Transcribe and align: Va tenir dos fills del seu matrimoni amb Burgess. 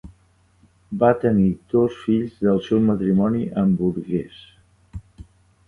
Va 1.03 1.09
tenir 1.23 1.49
dos 1.73 1.99
fills 2.07 2.41
del 2.47 2.63
seu 2.69 2.81
matrimoni 2.87 3.45
amb 3.65 3.79
Burgess. 3.85 4.43